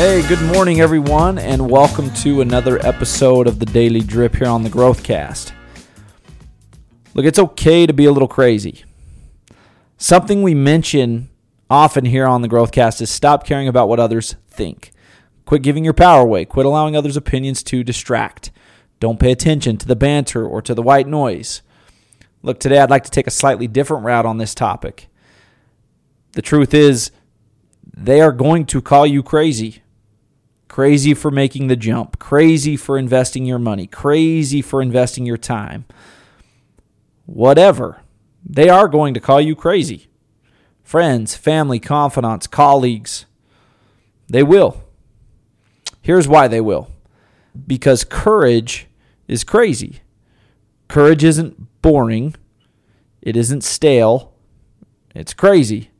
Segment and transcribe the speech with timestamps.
[0.00, 4.62] Hey, good morning, everyone, and welcome to another episode of the Daily Drip here on
[4.62, 5.52] the Growthcast.
[7.12, 8.82] Look, it's okay to be a little crazy.
[9.98, 11.28] Something we mention
[11.68, 14.92] often here on the Growthcast is stop caring about what others think.
[15.44, 16.46] Quit giving your power away.
[16.46, 18.50] Quit allowing others' opinions to distract.
[19.00, 21.60] Don't pay attention to the banter or to the white noise.
[22.42, 25.08] Look, today I'd like to take a slightly different route on this topic.
[26.32, 27.10] The truth is,
[27.94, 29.82] they are going to call you crazy.
[30.70, 35.84] Crazy for making the jump, crazy for investing your money, crazy for investing your time.
[37.26, 38.02] Whatever.
[38.48, 40.10] They are going to call you crazy.
[40.84, 43.26] Friends, family, confidants, colleagues,
[44.28, 44.84] they will.
[46.02, 46.88] Here's why they will
[47.66, 48.86] because courage
[49.26, 50.02] is crazy.
[50.86, 52.36] Courage isn't boring,
[53.20, 54.34] it isn't stale,
[55.16, 55.90] it's crazy.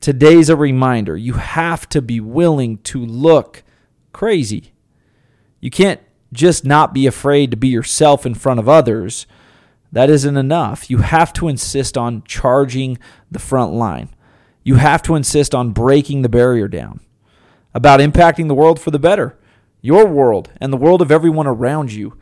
[0.00, 1.16] Today's a reminder.
[1.16, 3.64] You have to be willing to look
[4.12, 4.72] crazy.
[5.60, 6.00] You can't
[6.32, 9.26] just not be afraid to be yourself in front of others.
[9.90, 10.90] That isn't enough.
[10.90, 12.98] You have to insist on charging
[13.30, 14.10] the front line.
[14.62, 17.00] You have to insist on breaking the barrier down,
[17.74, 19.38] about impacting the world for the better,
[19.80, 22.18] your world and the world of everyone around you.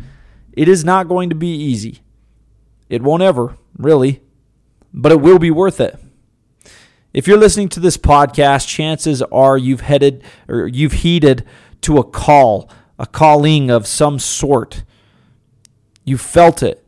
[0.53, 2.01] It is not going to be easy.
[2.89, 4.23] It won't ever, really,
[4.95, 5.99] but it will be worth it.
[7.17, 11.47] If you're listening to this podcast, chances are you've headed or you've heeded
[11.81, 14.85] to a call, a calling of some sort.
[16.05, 16.87] You felt it.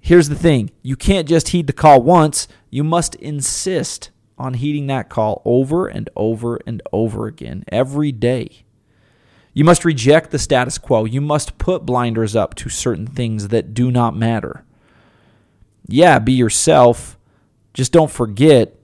[0.00, 4.88] Here's the thing you can't just heed the call once, you must insist on heeding
[4.88, 8.64] that call over and over and over again every day.
[9.52, 11.04] You must reject the status quo.
[11.04, 14.64] You must put blinders up to certain things that do not matter.
[15.86, 17.16] Yeah, be yourself.
[17.72, 18.83] Just don't forget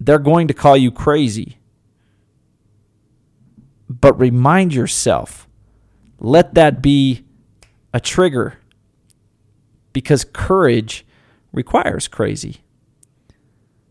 [0.00, 1.58] they're going to call you crazy.
[3.88, 5.48] But remind yourself,
[6.18, 7.24] let that be
[7.92, 8.58] a trigger
[9.92, 11.06] because courage
[11.52, 12.58] requires crazy.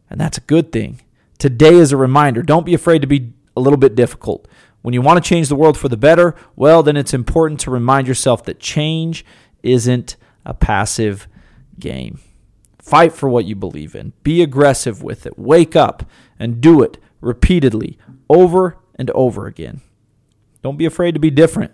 [0.09, 1.01] And that's a good thing.
[1.37, 2.41] Today is a reminder.
[2.41, 4.47] Don't be afraid to be a little bit difficult.
[4.81, 7.71] When you want to change the world for the better, well, then it's important to
[7.71, 9.25] remind yourself that change
[9.63, 10.15] isn't
[10.45, 11.27] a passive
[11.79, 12.21] game.
[12.87, 14.13] Fight for what you believe in.
[14.23, 15.37] Be aggressive with it.
[15.37, 16.09] Wake up
[16.39, 17.97] and do it repeatedly,
[18.29, 19.81] over and over again.
[20.63, 21.73] Don't be afraid to be different.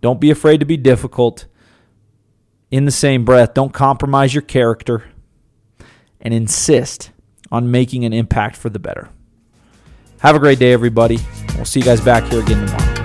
[0.00, 1.46] Don't be afraid to be difficult.
[2.70, 5.10] In the same breath, don't compromise your character
[6.20, 7.10] and insist
[7.50, 9.08] on making an impact for the better.
[10.20, 11.18] Have a great day, everybody.
[11.56, 12.95] We'll see you guys back here again tomorrow.